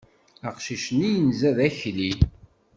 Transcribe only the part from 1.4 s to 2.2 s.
d akli.